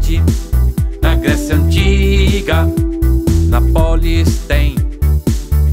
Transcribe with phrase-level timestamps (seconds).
[0.00, 0.22] cidade,
[1.02, 2.66] na Grécia Antiga,
[3.48, 4.74] na Polis tem,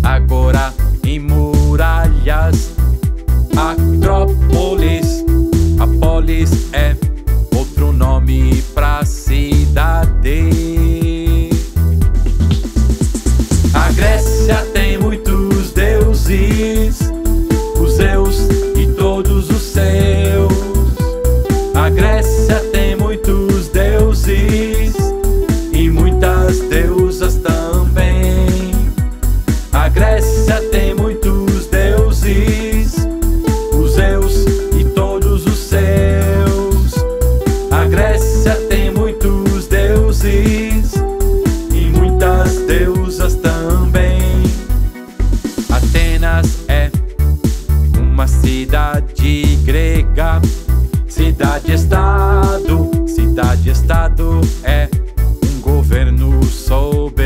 [0.04, 1.20] agora em
[29.88, 32.94] A Grécia tem muitos deuses,
[33.74, 34.44] os Zeus
[34.78, 36.94] e todos os seus.
[37.72, 40.92] A Grécia tem muitos deuses
[41.72, 44.44] e muitas deusas também.
[45.70, 46.92] Atenas é
[47.98, 50.42] uma cidade grega,
[51.08, 54.90] cidade-estado, cidade-estado é
[55.46, 57.17] um governo soberano,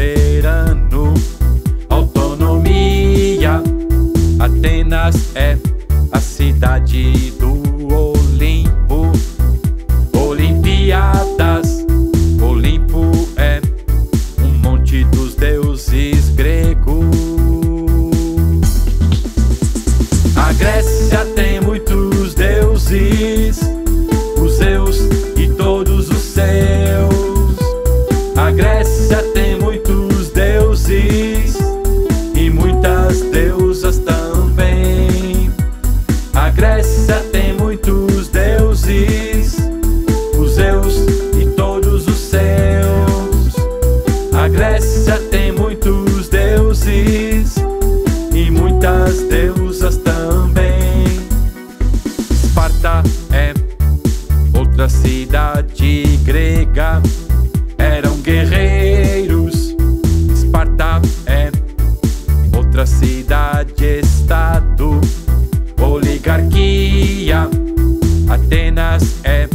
[58.22, 59.76] guerreiros.
[60.34, 61.52] Esparta é
[62.56, 65.02] outra cidade-estado,
[65.80, 67.50] oligarquia.
[68.30, 69.48] Atenas é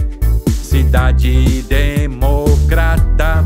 [0.62, 3.43] cidade democrata,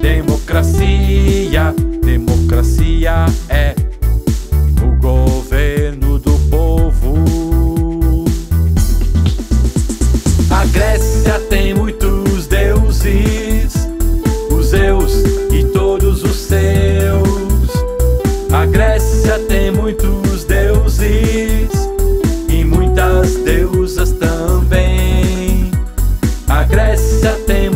[0.00, 1.74] democracia.
[2.02, 3.74] Democracia é
[18.70, 21.70] Grécia tem muitos deuses
[22.48, 25.70] e muitas deusas também.
[26.48, 27.67] A Grécia tem